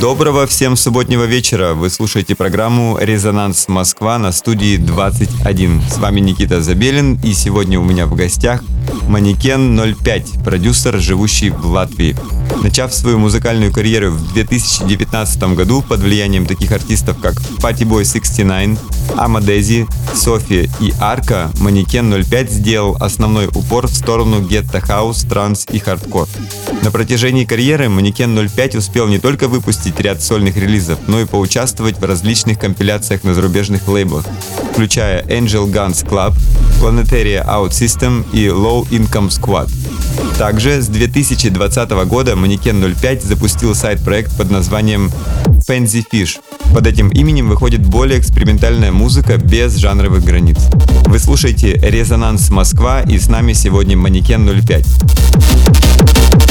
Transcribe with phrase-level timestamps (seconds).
[0.00, 1.74] Доброго всем субботнего вечера.
[1.74, 5.82] Вы слушаете программу «Резонанс Москва» на студии 21.
[5.90, 8.64] С вами Никита Забелин, и сегодня у меня в гостях
[9.08, 12.16] Манекен 05, продюсер, живущий в Латвии.
[12.62, 18.78] Начав свою музыкальную карьеру в 2019 году под влиянием таких артистов, как Fatty Boy 69,
[19.16, 26.28] Амадези, София и Арка, Манекен 05 сделал основной упор в сторону гетто-хаус, транс и хардкор.
[26.82, 31.98] На протяжении карьеры Манекен 05 успел не только выпустить ряд сольных релизов, но и поучаствовать
[31.98, 34.24] в различных компиляциях на зарубежных лейблах,
[34.72, 36.34] включая Angel Guns Club,
[36.80, 39.70] Planetaria Out System и Low Income Squad.
[40.38, 45.10] Также с 2020 года Манекен 05 запустил сайт-проект под названием
[45.68, 46.38] Fancy Fish.
[46.72, 50.58] Под этим именем выходит более экспериментальная музыка без жанровых границ.
[51.06, 56.49] Вы слушаете «Резонанс Москва» и с нами сегодня Манекен 05.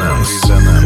[0.00, 0.48] Resonance.
[0.48, 0.79] Resonance.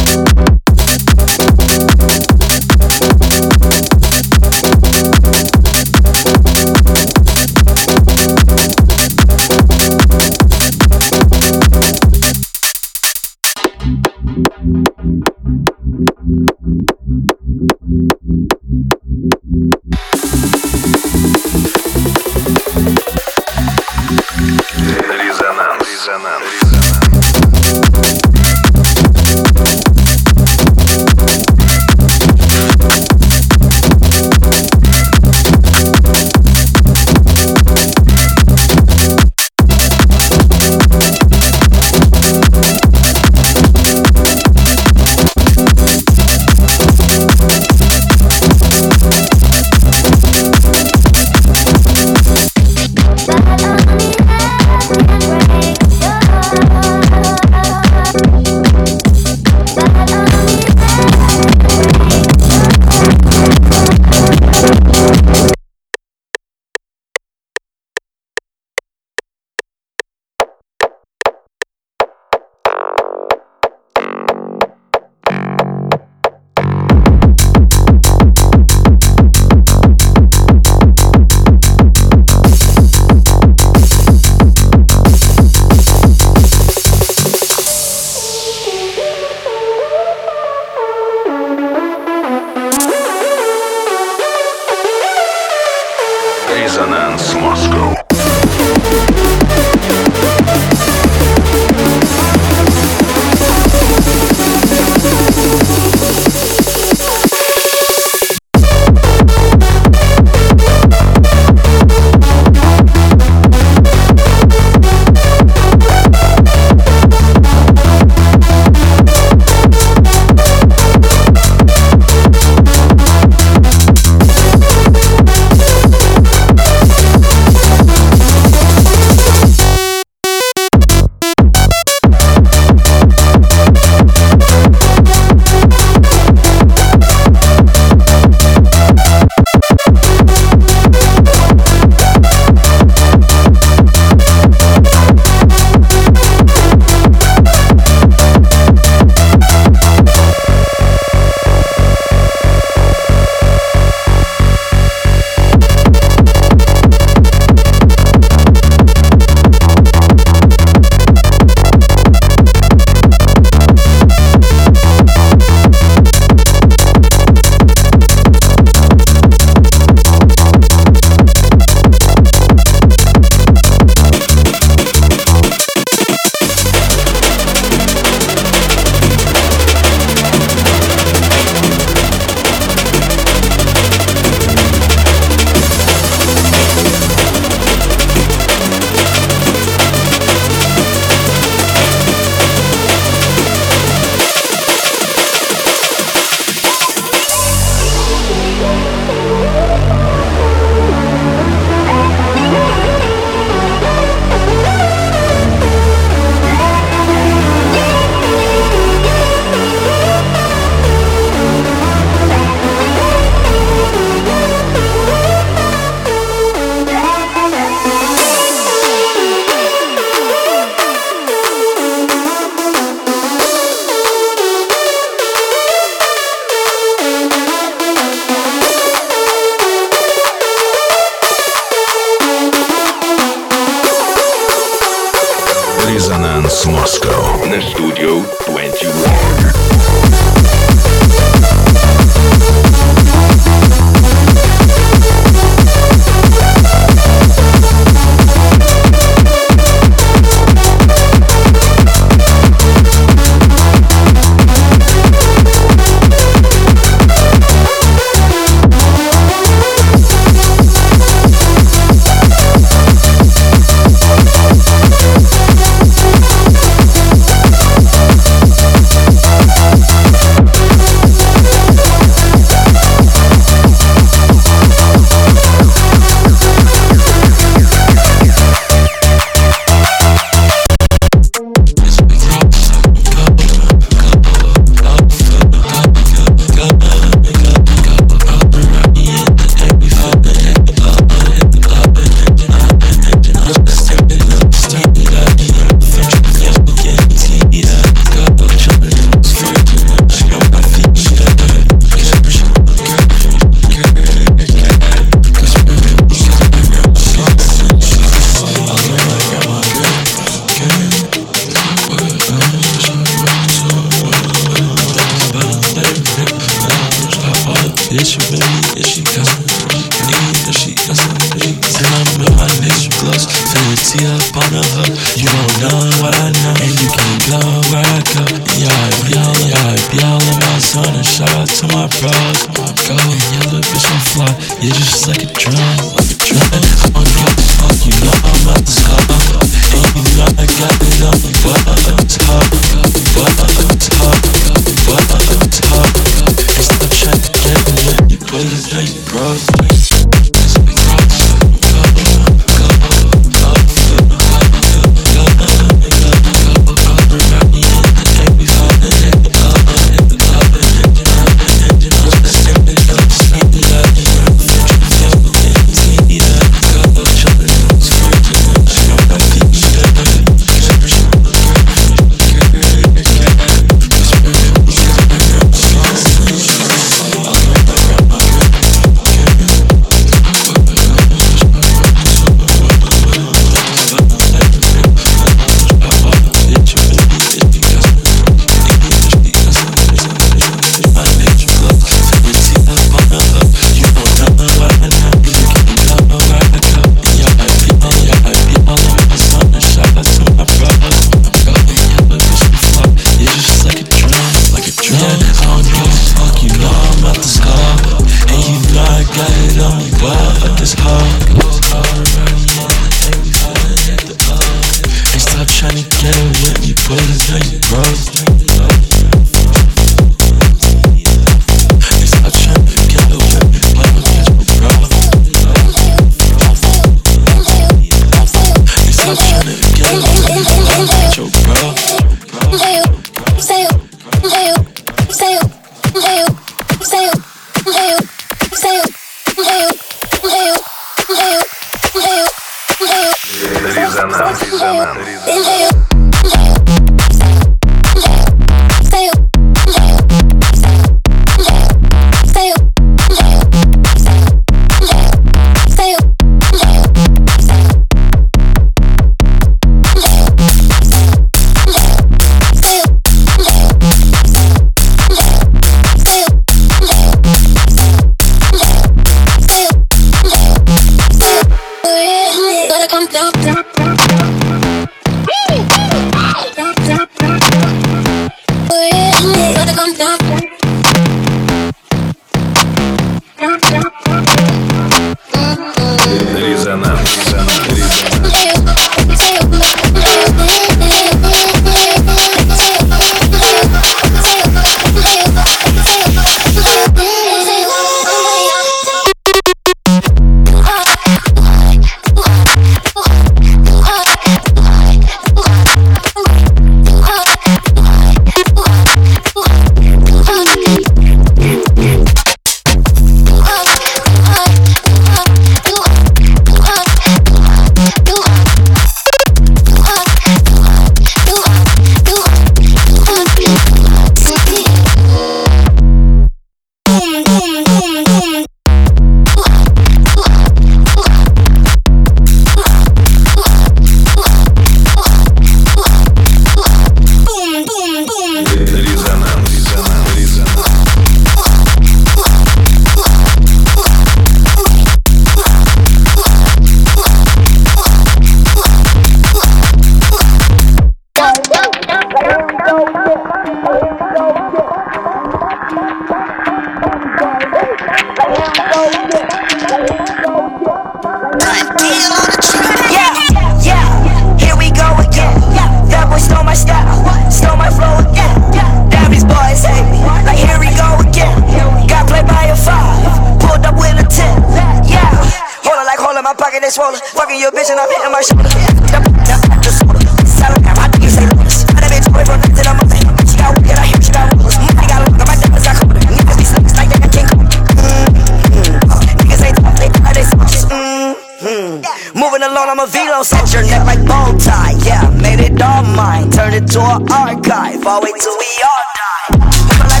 [591.60, 594.72] Moving along, I'm a velo, set your neck like bow tie.
[594.80, 597.84] Yeah, made it all mine, turned it to an archive.
[597.84, 599.44] I'll wait till we all die.
[599.92, 600.00] Like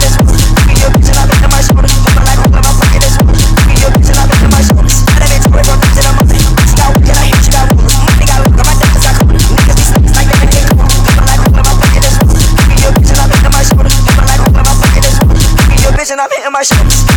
[0.00, 2.00] this your bitch, and I'm in my face.
[2.16, 2.96] I my I.
[2.96, 4.64] Niggas be like they like this your bitch, and I've like
[14.96, 15.20] this
[15.84, 17.15] your bitch, and I've my.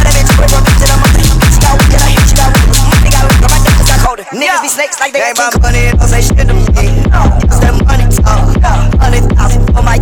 [4.99, 6.59] like they ain't my money, don't say shit to me.
[6.59, 8.59] It's that money talk.
[8.99, 9.97] Hundred thousand for my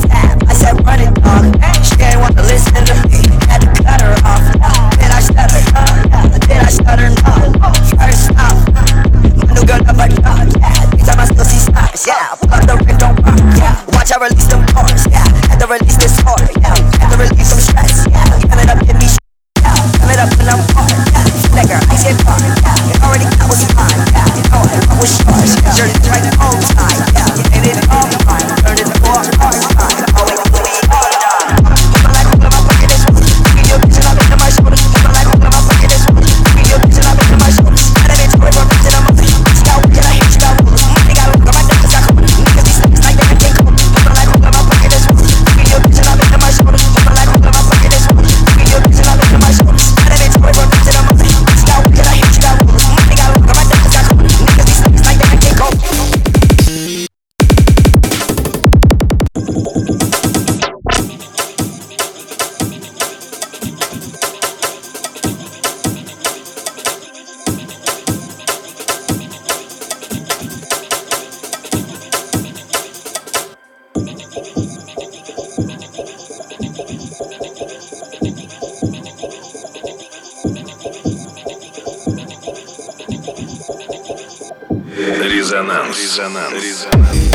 [85.67, 85.97] Резонанс.
[85.99, 86.53] Резонанс.
[86.53, 87.27] Резонанс.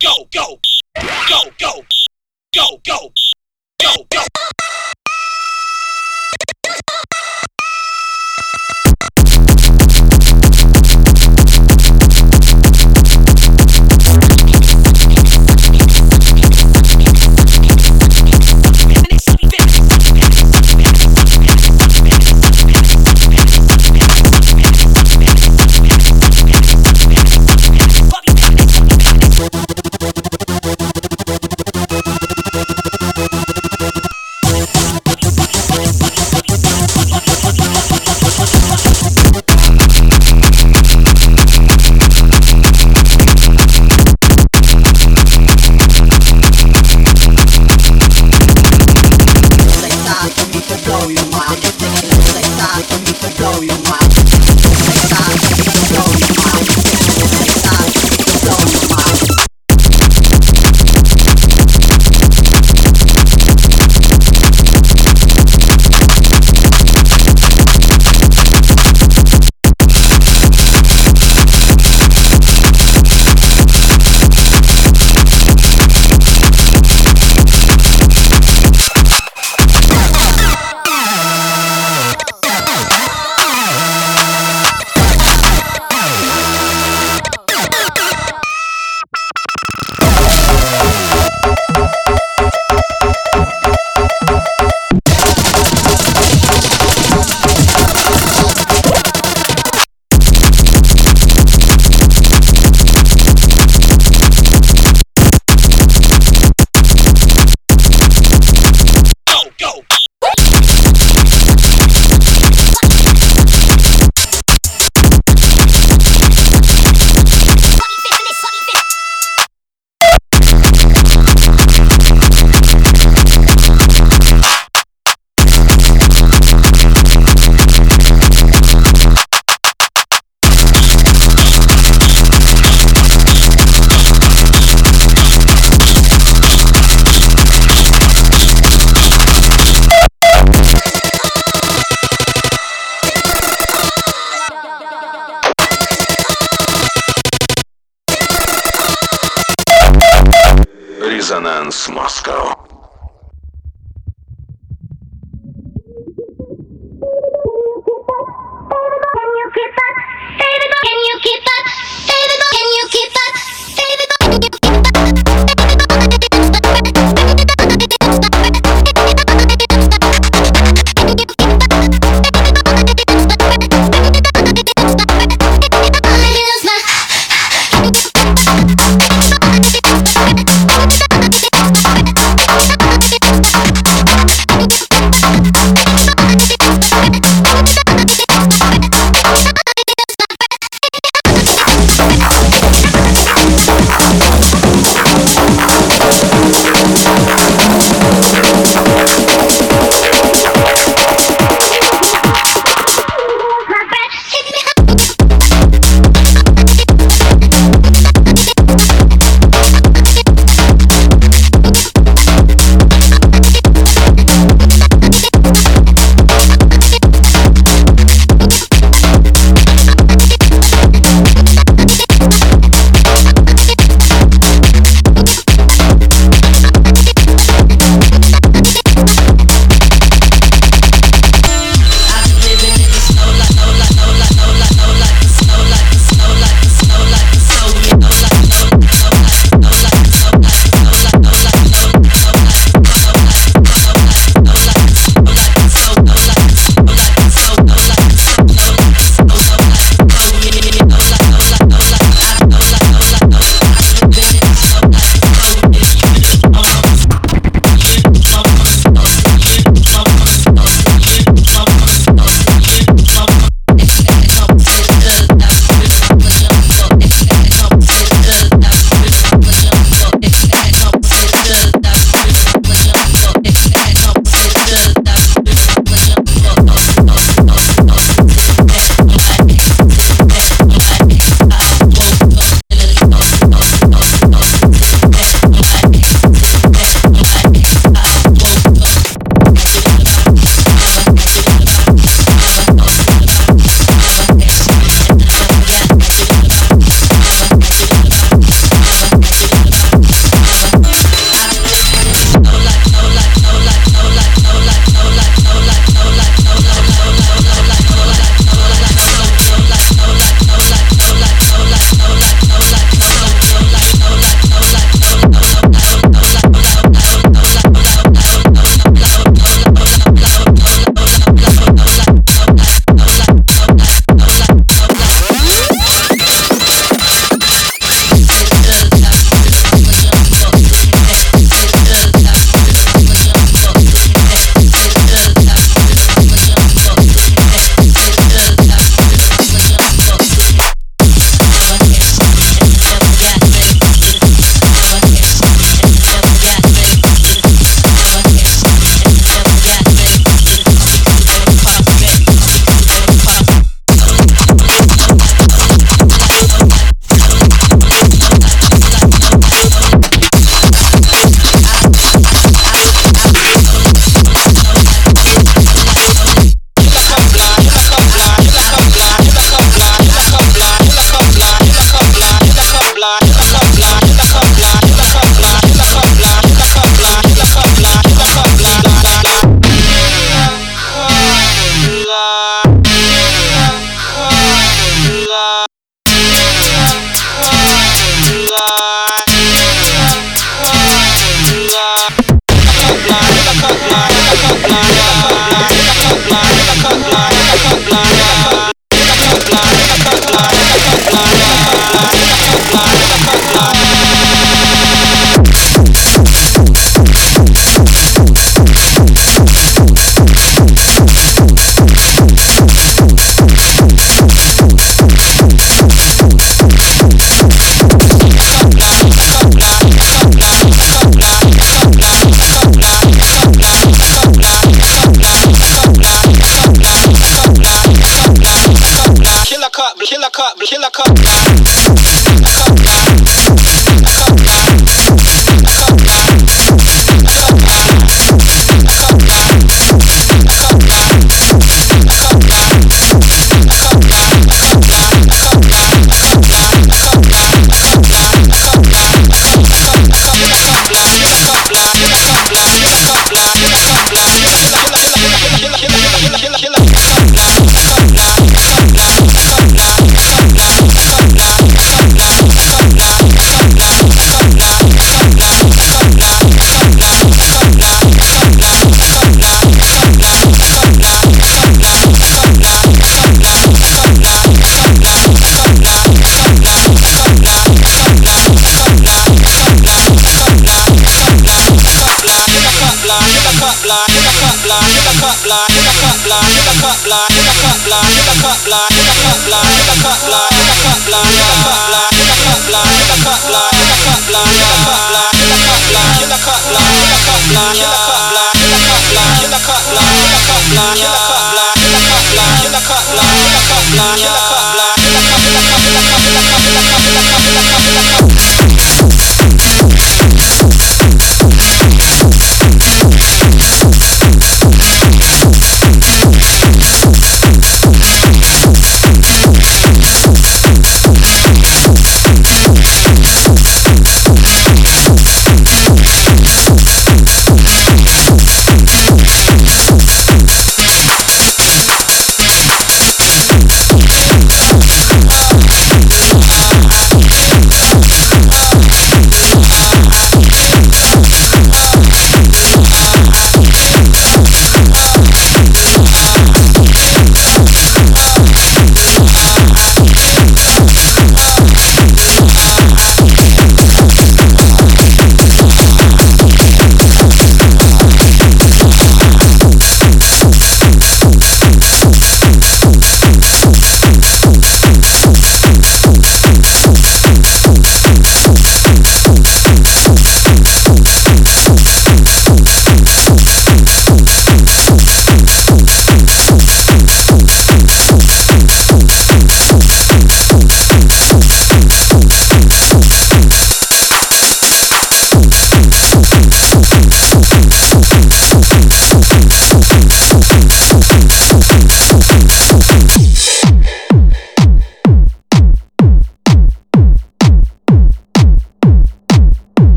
[0.00, 0.59] go, go.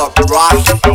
[0.00, 0.89] Rock.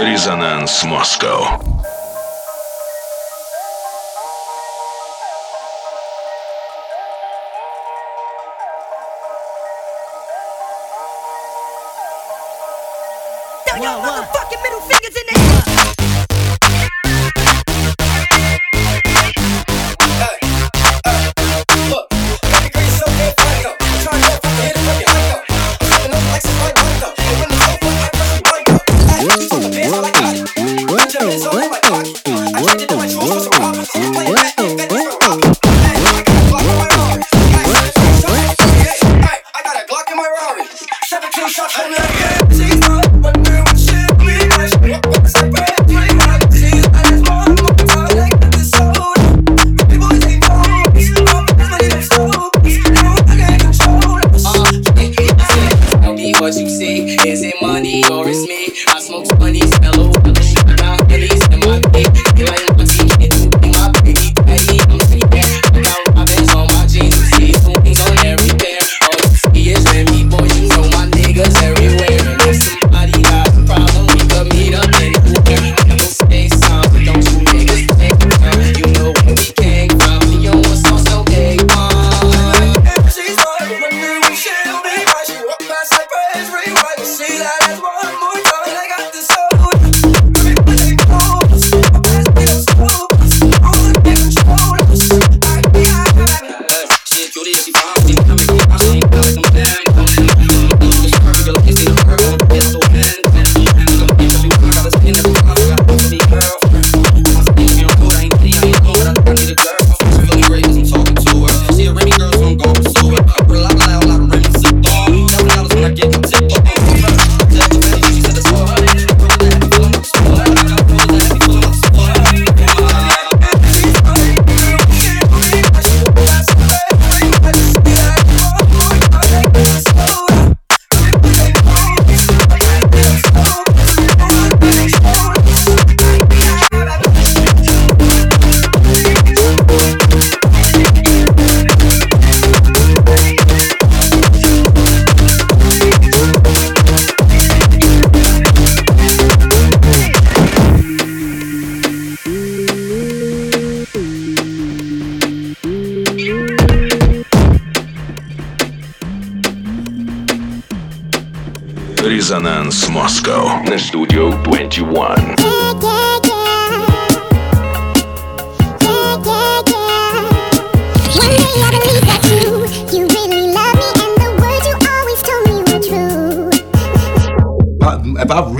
[0.00, 1.60] Резонанс Москва.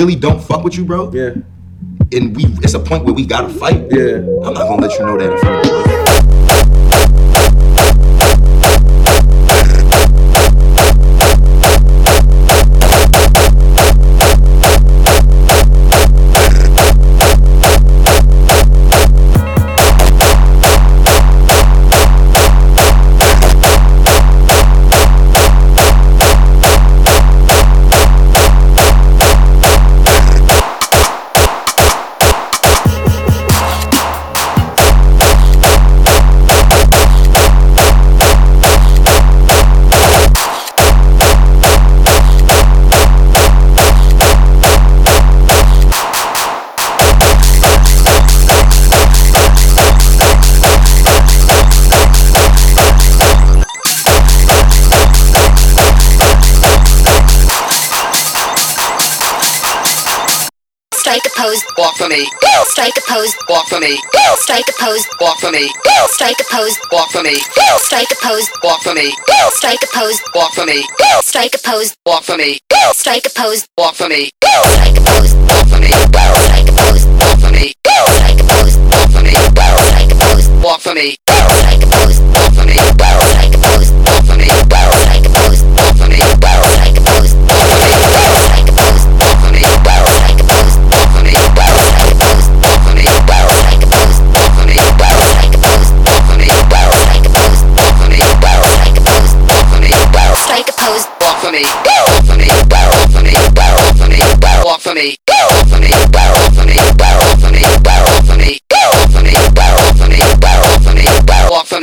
[0.00, 1.34] really don't fuck with you, bro, yeah.
[2.12, 4.16] and we it's a point where we gotta fight, yeah.
[4.16, 5.69] I'm not gonna let you know that in front of
[62.90, 63.98] strike a pose, walk for me.
[64.12, 65.70] Girl, strike a pose, walk for me.
[65.84, 67.38] Girl, strike a pose, walk for me.
[67.54, 69.12] Girl, strike a pose, walk for me.
[69.26, 70.88] Girl, strike a pose, walk for me.
[70.98, 72.58] Girl, strike a pose, walk for me.
[72.70, 74.30] Girl, strike a pose, walk for me.
[74.42, 75.90] Girl, strike a pose, walk for me.
[76.10, 77.72] Girl, strike a pose, walk for me.
[77.84, 79.34] Girl, strike a pose, walk for me.
[79.54, 81.16] Girl, strike a pose, walk for me.
[81.26, 83.09] Girl, strike a pose, walk for me.